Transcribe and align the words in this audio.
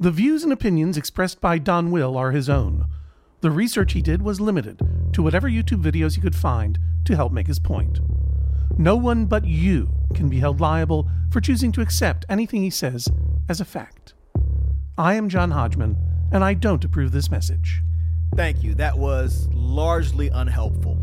The 0.00 0.10
views 0.10 0.44
and 0.44 0.50
opinions 0.50 0.96
expressed 0.96 1.42
by 1.42 1.58
Donwill 1.58 2.16
are 2.16 2.30
his 2.30 2.48
own. 2.48 2.86
The 3.42 3.50
research 3.50 3.92
he 3.92 4.00
did 4.00 4.22
was 4.22 4.40
limited 4.40 4.80
to 5.12 5.22
whatever 5.22 5.46
YouTube 5.46 5.82
videos 5.82 6.14
he 6.14 6.22
could 6.22 6.34
find 6.34 6.78
to 7.04 7.14
help 7.14 7.32
make 7.32 7.46
his 7.46 7.58
point. 7.58 8.00
No 8.78 8.96
one 8.96 9.26
but 9.26 9.44
you 9.44 9.90
can 10.14 10.30
be 10.30 10.38
held 10.38 10.58
liable 10.58 11.06
for 11.30 11.42
choosing 11.42 11.70
to 11.72 11.82
accept 11.82 12.24
anything 12.30 12.62
he 12.62 12.70
says 12.70 13.08
as 13.46 13.60
a 13.60 13.64
fact. 13.66 14.14
I 14.96 15.16
am 15.16 15.28
John 15.28 15.50
Hodgman, 15.50 15.98
and 16.32 16.42
I 16.42 16.54
don't 16.54 16.82
approve 16.82 17.12
this 17.12 17.30
message. 17.30 17.82
Thank 18.34 18.62
you. 18.62 18.74
That 18.76 18.96
was 18.96 19.48
largely 19.52 20.28
unhelpful. 20.28 20.96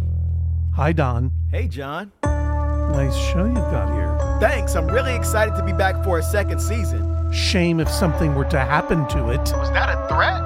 Hi, 0.74 0.92
Don. 0.92 1.32
Hey, 1.52 1.68
John. 1.68 2.12
Nice 2.24 3.16
show 3.16 3.46
you've 3.46 3.56
got 3.56 3.94
here. 3.94 4.40
Thanks. 4.40 4.76
I'm 4.76 4.88
really 4.88 5.16
excited 5.16 5.56
to 5.56 5.64
be 5.64 5.74
back 5.74 6.04
for 6.04 6.18
a 6.18 6.24
second 6.24 6.60
season. 6.60 7.07
Shame 7.32 7.82
if 7.82 7.90
something 7.90 8.36
were 8.36 8.46
to 8.46 8.60
happen 8.60 9.06
to 9.10 9.30
it. 9.30 9.40
Was 9.40 9.70
that 9.72 9.90
a 9.90 10.08
threat? 10.08 10.42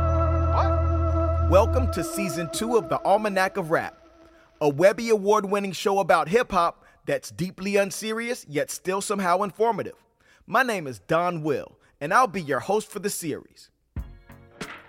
What? 0.55 1.49
Welcome 1.52 1.91
to 1.94 2.03
season 2.03 2.49
two 2.52 2.76
of 2.76 2.89
the 2.89 2.99
Almanac 3.05 3.58
of 3.58 3.70
Rap, 3.70 3.98
a 4.59 4.67
Webby 4.67 5.09
Award 5.09 5.45
winning 5.45 5.73
show 5.73 5.99
about 5.99 6.27
hip 6.27 6.52
hop 6.52 6.84
that's 7.05 7.30
deeply 7.30 7.75
unserious 7.75 8.48
yet 8.49 8.72
still 8.72 8.99
somehow 8.99 9.44
informative. 9.44 9.94
My 10.48 10.63
name 10.63 10.88
is 10.88 10.99
Donwill, 11.02 11.73
and 11.99 12.12
I'll 12.13 12.25
be 12.25 12.41
your 12.41 12.59
host 12.59 12.89
for 12.89 13.00
the 13.00 13.11
series. 13.11 13.70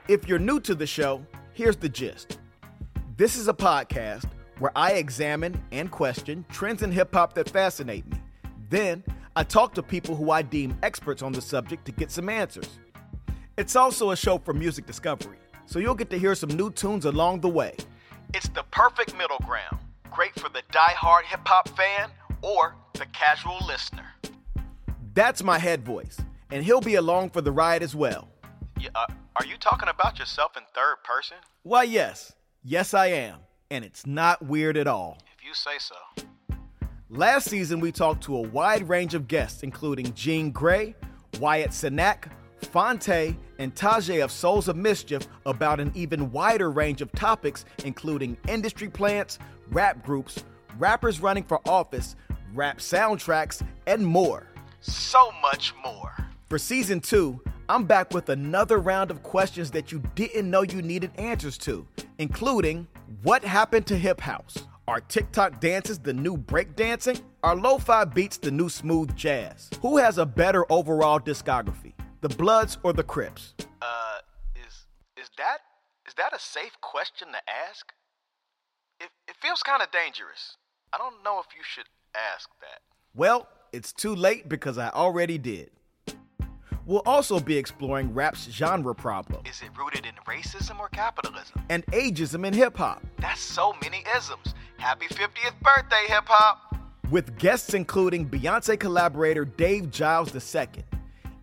If 0.09 0.27
you're 0.27 0.39
new 0.39 0.61
to 0.61 0.75
the 0.75 0.87
show, 0.87 1.27
here's 1.53 1.77
the 1.77 1.91
gist 1.91 2.39
this 3.19 3.37
is 3.37 3.49
a 3.49 3.55
podcast 3.55 4.25
where 4.59 4.73
I 4.75 4.93
examine 4.93 5.63
and 5.71 5.91
question 5.91 6.47
trends 6.51 6.83
in 6.83 6.91
hip 6.91 7.13
hop 7.15 7.35
that 7.35 7.51
fascinate 7.51 8.09
me. 8.11 8.17
Then, 8.71 9.05
I 9.35 9.43
talk 9.43 9.73
to 9.75 9.83
people 9.83 10.15
who 10.15 10.31
I 10.31 10.43
deem 10.43 10.77
experts 10.83 11.23
on 11.23 11.33
the 11.33 11.41
subject 11.41 11.87
to 11.87 11.93
get 11.93 12.11
some 12.11 12.29
answers. 12.29 12.79
It's 13.57 13.77
also 13.77 14.11
a 14.11 14.17
show 14.17 14.37
for 14.37 14.53
music 14.53 14.85
discovery, 14.85 15.39
so 15.65 15.79
you'll 15.79 15.95
get 15.95 16.11
to 16.11 16.19
hear 16.19 16.35
some 16.35 16.51
new 16.51 16.71
tunes 16.71 17.07
along 17.07 17.41
the 17.41 17.49
way. 17.49 17.75
It's 18.35 18.49
the 18.51 18.63
perfect 18.71 19.17
middle 19.17 19.39
ground. 19.39 19.79
Great 20.11 20.39
for 20.39 20.51
the 20.51 20.63
die-hard 20.71 21.25
hip 21.25 21.41
hop 21.47 21.71
fan 21.71 22.11
or 22.43 22.75
the 22.93 23.07
casual 23.15 23.59
listener. 23.67 24.05
That's 25.15 25.43
my 25.43 25.59
head 25.59 25.83
voice, 25.83 26.19
and 26.51 26.63
he'll 26.63 26.83
be 26.83 26.97
along 26.97 27.31
for 27.31 27.41
the 27.41 27.53
ride 27.53 27.83
as 27.83 27.95
well. 27.95 28.29
Yeah, 28.79 28.91
uh, 28.95 29.07
are 29.37 29.47
you 29.47 29.57
talking 29.57 29.89
about 29.89 30.19
yourself 30.19 30.59
in 30.59 30.63
third 30.75 30.97
person? 31.05 31.39
Why, 31.63 31.85
yes. 31.85 32.35
Yes, 32.63 32.93
I 32.93 33.07
am. 33.07 33.39
And 33.71 33.83
it's 33.83 34.07
not 34.07 34.45
weird 34.45 34.77
at 34.77 34.87
all. 34.87 35.17
If 35.39 35.43
you 35.43 35.55
say 35.55 35.79
so. 35.79 35.95
Last 37.15 37.51
season, 37.51 37.81
we 37.81 37.93
talked 37.93 38.25
to 38.25 38.37
a 38.37 38.41
wide 38.41 38.89
range 38.89 39.13
of 39.13 39.29
guests, 39.29 39.63
including 39.63 40.15
Jean 40.15 40.51
Grae, 40.51 40.95
Wyatt 41.39 41.73
Cenac, 41.73 42.31
Phonte, 42.63 43.37
and 43.59 43.75
Tajai 43.75 44.25
of 44.25 44.33
Souls 44.33 44.67
of 44.67 44.77
Mischief 44.77 45.29
about 45.45 45.79
an 45.79 45.93
even 45.95 46.33
wider 46.33 46.71
range 46.71 47.03
of 47.03 47.13
topics, 47.13 47.67
including 47.85 48.39
industry 48.49 48.89
plants, 48.89 49.39
rap 49.73 50.03
groups, 50.03 50.43
rappers 50.79 51.21
running 51.21 51.45
for 51.45 51.61
office, 51.69 52.17
rap 52.55 52.79
soundtracks, 52.79 53.63
and 53.87 54.07
more. 54.07 54.47
So 54.81 55.33
much 55.43 55.75
more. 55.85 56.17
For 56.49 56.59
season 56.59 57.01
two, 57.01 57.43
I'm 57.69 57.85
back 57.85 58.15
with 58.15 58.31
another 58.31 58.79
round 58.79 59.11
of 59.11 59.23
questions 59.23 59.71
that 59.73 59.93
you 59.93 60.03
didn't 60.15 60.49
know 60.49 60.63
you 60.63 60.81
needed 60.81 61.11
answers 61.17 61.59
to, 61.59 61.87
including 62.17 62.89
what 63.23 63.45
happened 63.45 63.87
to 63.89 63.99
hip 63.99 64.19
house? 64.19 64.57
Are 64.89 65.01
TikTok 65.01 65.61
dances 65.61 65.99
the 65.99 66.13
new 66.13 66.37
breakdancing? 66.37 67.21
Are 67.43 67.55
lo 67.55 67.79
fi 67.79 68.05
beats 68.05 68.37
the 68.39 68.51
new 68.51 68.69
smooth 68.69 69.15
jazz? 69.17 69.71
Who 69.81 69.97
has 69.99 70.19
a 70.19 70.27
better 70.27 70.71
overall 70.73 71.21
discography, 71.21 71.93
the 72.21 72.29
Bloods 72.29 72.79
or 72.83 72.93
the 72.93 73.05
Crips? 73.05 73.55
Uh, 73.81 74.19
is 74.57 74.87
is 75.17 75.31
that 75.39 75.59
is 76.07 76.15
that 76.15 76.33
a 76.35 76.39
safe 76.41 76.77
question 76.81 77.29
to 77.29 77.39
ask? 77.69 77.93
It 79.01 79.11
it 79.29 79.37
feels 79.41 79.63
kind 79.63 79.83
of 79.83 79.91
dangerous. 79.93 80.57
I 80.93 80.99
don't 80.99 81.23
know 81.25 81.39
if 81.39 81.47
you 81.57 81.63
should 81.65 81.87
ask 82.35 82.51
that. 82.61 82.81
Well, 83.15 83.47
it's 83.73 83.93
too 83.93 84.15
late 84.15 84.49
because 84.49 84.79
I 84.79 84.89
already 84.91 85.39
did. 85.39 85.71
We'll 86.85 87.03
also 87.07 87.39
be 87.39 87.57
exploring 87.57 88.13
rap's 88.13 88.51
genre 88.51 88.93
problem 88.93 89.43
Is 89.47 89.63
it 89.63 89.69
rooted 89.79 90.05
in 90.05 90.15
racism 90.27 90.81
or 90.81 90.89
capitalism? 90.89 91.63
and 91.71 91.87
ageism 91.87 92.45
in 92.45 92.53
hip 92.53 92.77
hop, 92.77 93.01
That's 93.19 93.41
so 93.41 93.73
many 93.81 94.03
isms. 94.17 94.55
Happy 94.83 95.07
50th 95.07 95.55
birthday, 95.63 96.07
hip 96.09 96.25
hop. 96.27 96.75
with 97.13 97.39
guests 97.39 97.73
including 97.73 98.29
Beyonce 98.29 98.77
collaborator 98.77 99.45
Dave 99.45 99.93
Giles 99.93 100.35
II, 100.35 100.67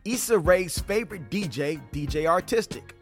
Issa 0.03 0.37
Rae's 0.37 0.77
favorite 0.79 1.29
DJ, 1.29 1.79
DJ 1.93 2.25
Artistic, 2.25 2.95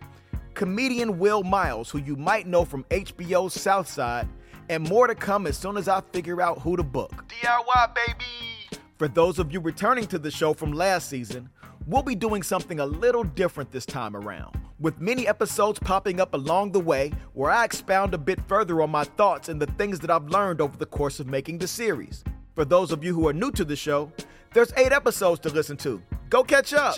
comedian 0.54 1.18
Will 1.18 1.42
Miles, 1.42 1.90
who 1.90 1.98
you 1.98 2.16
might 2.16 2.46
know 2.46 2.66
from 2.66 2.84
HBO's 2.92 3.60
Southside, 3.60 4.28
and 4.70 4.88
more 4.88 5.08
to 5.08 5.16
come 5.16 5.48
as 5.48 5.58
soon 5.58 5.76
as 5.76 5.88
I 5.88 6.02
figure 6.14 6.40
out 6.40 6.60
who 6.60 6.78
to 6.78 6.84
book. 6.84 7.26
DIY, 7.42 7.96
baby. 7.96 8.80
For 9.00 9.08
those 9.08 9.40
of 9.40 9.52
you 9.52 9.60
returning 9.60 10.06
to 10.06 10.20
the 10.20 10.30
show 10.30 10.54
from 10.54 10.72
last 10.72 11.10
season, 11.10 11.50
we'll 11.88 12.04
be 12.04 12.14
doing 12.14 12.44
something 12.44 12.80
a 12.80 12.86
little 12.86 13.24
different 13.24 13.72
this 13.72 13.88
time 13.88 14.16
around, 14.16 14.56
with 14.80 15.02
many 15.02 15.28
episodes 15.28 15.80
popping 15.80 16.20
up 16.20 16.34
along 16.34 16.72
the 16.72 16.80
way 16.80 17.12
where 17.34 17.50
I 17.50 17.66
expound 17.66 18.14
a 18.14 18.18
bit 18.18 18.40
further 18.48 18.82
on 18.82 18.92
my 18.92 19.04
thoughts 19.04 19.50
and 19.50 19.62
the 19.62 19.66
things 19.66 20.00
that 20.02 20.12
I've 20.12 20.30
learned 20.30 20.62
over 20.62 20.78
the 20.78 20.86
course 20.86 21.20
of 21.20 21.28
making 21.28 21.58
the 21.58 21.68
series. 21.68 22.24
For 22.56 22.66
those 22.66 22.92
of 22.92 23.04
you 23.04 23.14
who 23.14 23.28
are 23.28 23.34
new 23.34 23.52
to 23.52 23.66
the 23.66 23.76
show, 23.76 24.12
there's 24.54 24.72
eight 24.78 24.92
episodes 24.92 25.40
to 25.42 25.50
listen 25.50 25.78
to. 25.78 26.02
Go 26.30 26.44
catch 26.44 26.74
up. 26.74 26.96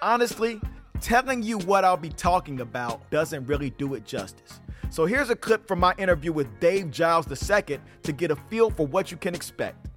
Honestly, 0.00 0.60
telling 1.00 1.42
you 1.42 1.58
what 1.58 1.84
I'll 1.84 1.96
be 1.96 2.08
talking 2.08 2.60
about 2.60 3.08
doesn't 3.10 3.46
really 3.46 3.70
do 3.70 3.94
it 3.94 4.04
justice. 4.04 4.60
So 4.90 5.06
here's 5.06 5.30
a 5.30 5.36
clip 5.36 5.66
from 5.66 5.80
my 5.80 5.94
interview 5.98 6.32
with 6.32 6.60
Dave 6.60 6.90
Giles 6.90 7.26
II 7.28 7.78
to 8.02 8.12
get 8.12 8.30
a 8.30 8.36
feel 8.36 8.70
for 8.70 8.86
what 8.86 9.10
you 9.10 9.16
can 9.16 9.34
expect. 9.34 9.88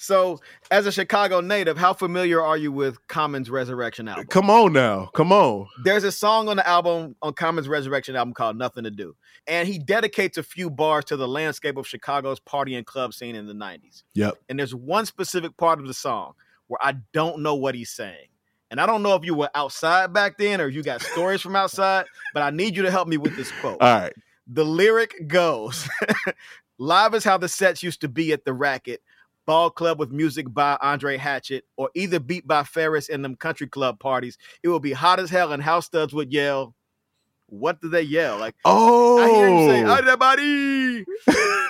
So, 0.00 0.40
as 0.70 0.86
a 0.86 0.92
Chicago 0.92 1.42
native, 1.42 1.76
how 1.76 1.92
familiar 1.92 2.40
are 2.40 2.56
you 2.56 2.72
with 2.72 3.06
Common's 3.08 3.50
Resurrection 3.50 4.08
album? 4.08 4.28
Come 4.28 4.48
on 4.48 4.72
now. 4.72 5.10
Come 5.12 5.30
on. 5.30 5.68
There's 5.84 6.04
a 6.04 6.10
song 6.10 6.48
on 6.48 6.56
the 6.56 6.66
album, 6.66 7.16
on 7.20 7.34
Common's 7.34 7.68
Resurrection 7.68 8.16
album 8.16 8.32
called 8.32 8.56
Nothing 8.56 8.84
to 8.84 8.90
Do. 8.90 9.14
And 9.46 9.68
he 9.68 9.78
dedicates 9.78 10.38
a 10.38 10.42
few 10.42 10.70
bars 10.70 11.04
to 11.06 11.18
the 11.18 11.28
landscape 11.28 11.76
of 11.76 11.86
Chicago's 11.86 12.40
party 12.40 12.76
and 12.76 12.86
club 12.86 13.12
scene 13.12 13.36
in 13.36 13.46
the 13.46 13.52
90s. 13.52 14.04
Yep. 14.14 14.38
And 14.48 14.58
there's 14.58 14.74
one 14.74 15.04
specific 15.04 15.54
part 15.58 15.78
of 15.80 15.86
the 15.86 15.92
song 15.92 16.32
where 16.68 16.78
I 16.80 16.94
don't 17.12 17.42
know 17.42 17.56
what 17.56 17.74
he's 17.74 17.90
saying. 17.90 18.28
And 18.70 18.80
I 18.80 18.86
don't 18.86 19.02
know 19.02 19.16
if 19.16 19.24
you 19.26 19.34
were 19.34 19.50
outside 19.54 20.14
back 20.14 20.38
then 20.38 20.62
or 20.62 20.68
you 20.68 20.82
got 20.82 21.02
stories 21.02 21.42
from 21.42 21.56
outside, 21.56 22.06
but 22.32 22.42
I 22.42 22.48
need 22.48 22.74
you 22.74 22.84
to 22.84 22.90
help 22.90 23.06
me 23.06 23.18
with 23.18 23.36
this 23.36 23.52
quote. 23.60 23.76
All 23.82 24.00
right. 24.00 24.14
The 24.46 24.64
lyric 24.64 25.28
goes 25.28 25.86
Live 26.80 27.12
is 27.12 27.24
how 27.24 27.36
the 27.36 27.46
sets 27.46 27.82
used 27.82 28.00
to 28.00 28.08
be 28.08 28.32
at 28.32 28.46
the 28.46 28.54
racket. 28.54 29.02
Ball 29.46 29.70
club 29.70 29.98
with 29.98 30.10
music 30.12 30.46
by 30.52 30.76
Andre 30.80 31.16
Hatchett, 31.16 31.64
or 31.76 31.90
either 31.94 32.20
beat 32.20 32.46
by 32.46 32.62
Ferris 32.62 33.08
in 33.08 33.22
them 33.22 33.34
country 33.36 33.66
club 33.66 33.98
parties. 33.98 34.38
It 34.62 34.68
would 34.68 34.82
be 34.82 34.92
hot 34.92 35.18
as 35.18 35.30
hell, 35.30 35.52
and 35.52 35.62
house 35.62 35.86
studs 35.86 36.12
would 36.14 36.32
yell. 36.32 36.74
What 37.46 37.80
do 37.80 37.88
they 37.88 38.02
yell? 38.02 38.38
Like 38.38 38.54
Oh. 38.64 39.18
I 39.18 39.28
hear 39.28 39.48
him 39.48 39.68
say, 39.68 39.78
"Anybody, 39.80 41.04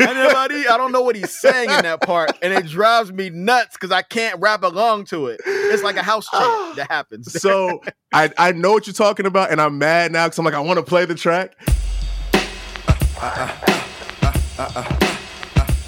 anybody." 0.02 0.68
I 0.68 0.76
don't 0.76 0.92
know 0.92 1.00
what 1.00 1.16
he's 1.16 1.30
saying 1.40 1.70
in 1.70 1.82
that 1.84 2.02
part, 2.02 2.32
and 2.42 2.52
it 2.52 2.66
drives 2.66 3.10
me 3.12 3.30
nuts 3.30 3.76
because 3.78 3.90
I 3.90 4.02
can't 4.02 4.38
rap 4.40 4.62
along 4.62 5.06
to 5.06 5.28
it. 5.28 5.40
It's 5.46 5.82
like 5.82 5.96
a 5.96 6.02
house 6.02 6.26
chant 6.30 6.76
that 6.76 6.88
happens. 6.90 7.32
so 7.40 7.80
I, 8.12 8.30
I 8.36 8.52
know 8.52 8.72
what 8.72 8.86
you're 8.86 8.92
talking 8.92 9.24
about, 9.24 9.52
and 9.52 9.58
I'm 9.60 9.78
mad 9.78 10.12
now 10.12 10.26
because 10.26 10.38
I'm 10.38 10.44
like, 10.44 10.52
I 10.52 10.60
want 10.60 10.78
to 10.78 10.84
play 10.84 11.06
the 11.06 11.14
track. 11.14 11.56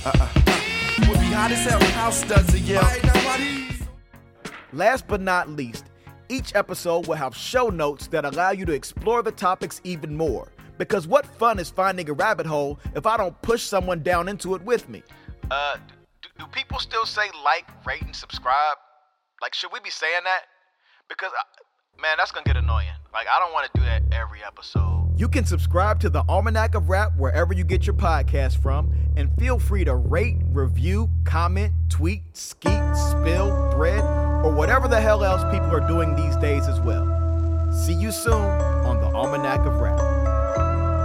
Would 0.09 0.35
be 0.35 0.42
hot 1.33 1.51
as 1.51 1.65
hell. 1.65 1.81
House 1.93 2.23
does 2.23 2.55
it, 2.55 2.63
yeah. 2.63 3.03
Last 4.73 5.07
but 5.07 5.21
not 5.21 5.51
least, 5.51 5.85
each 6.29 6.55
episode 6.55 7.07
will 7.07 7.15
have 7.15 7.37
show 7.37 7.69
notes 7.69 8.07
that 8.09 8.25
allow 8.25 8.53
you 8.53 8.65
to 8.65 8.73
explore 8.73 9.23
the 9.23 9.33
topics 9.33 9.81
even 9.85 10.17
more. 10.17 10.49
Because 10.79 11.07
what 11.07 11.27
fun 11.27 11.59
is 11.59 11.69
finding 11.69 12.09
a 12.09 12.13
rabbit 12.15 12.47
hole 12.47 12.81
if 12.95 13.07
I 13.07 13.17
don't 13.17 13.41
push 13.43 13.63
someone 13.63 14.03
down 14.03 14.29
into 14.29 14.55
it 14.55 14.63
with 14.63 14.89
me? 14.89 15.03
Uh, 15.51 15.77
do, 16.23 16.29
do 16.39 16.47
people 16.53 16.79
still 16.79 17.05
say 17.05 17.29
like, 17.45 17.67
rate, 17.87 18.03
and 18.03 18.17
subscribe? 18.17 18.79
Like, 19.43 19.55
should 19.55 19.73
we 19.73 19.81
be 19.81 19.91
saying 19.91 20.23
that? 20.25 20.43
Because, 21.09 21.33
uh, 21.39 22.01
man, 22.01 22.17
that's 22.17 22.31
gonna 22.33 22.45
get 22.45 22.57
annoying. 22.57 22.89
Like, 23.13 23.27
I 23.29 23.39
don't 23.41 23.53
want 23.53 23.71
to 23.71 23.79
do 23.79 23.85
that 23.85 24.03
every 24.11 24.43
episode. 24.43 25.13
You 25.19 25.29
can 25.29 25.45
subscribe 25.45 26.01
to 26.01 26.09
the 26.09 26.25
Almanac 26.31 26.75
of 26.75 26.89
Rap 26.89 27.13
wherever 27.19 27.53
you 27.53 27.63
get 27.63 27.87
your 27.87 27.95
podcast 27.95 28.57
from, 28.57 28.91
and 29.17 29.31
feel 29.39 29.59
free 29.59 29.85
to 29.85 29.95
rate, 29.95 30.39
review, 30.47 31.11
comment, 31.25 31.75
tweet, 31.91 32.23
skeet, 32.33 32.81
spill, 32.97 33.71
thread, 33.73 34.03
or 34.03 34.55
whatever 34.55 34.89
the 34.89 34.99
hell 34.99 35.23
else 35.25 35.45
people 35.53 35.71
are 35.77 35.87
doing 35.87 36.17
these 36.17 36.37
days 36.37 36.67
as 36.69 36.81
well. 36.81 37.05
See 37.71 37.93
you 37.93 38.13
soon 38.13 38.33
on 38.33 38.99
the 39.03 39.15
Almanac 39.15 39.61
of 39.67 39.75
Rap. 39.75 39.99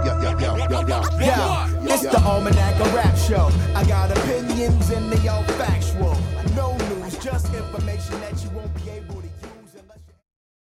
Yo, 0.06 0.18
yo, 0.22 0.38
yo, 0.38 0.56
yo, 0.56 0.80
yo. 0.80 1.02
Yeah, 1.20 1.68
it's 1.82 2.04
the 2.04 2.20
Almanac 2.24 2.80
of 2.80 2.94
Rap 2.94 3.18
Show. 3.18 3.50
I 3.74 3.84
got 3.84 4.16
opinions 4.16 4.88
and 4.88 5.12
they 5.12 5.28
all 5.28 5.42
factual. 5.44 6.16
No 6.56 6.74
news, 6.88 7.18
just 7.18 7.52
information 7.52 8.18
that 8.20 8.42
you 8.42 8.48
won't 8.50 8.74
be 8.76 8.88
able 8.92 9.18